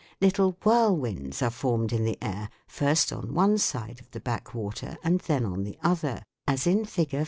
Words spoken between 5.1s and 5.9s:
then on the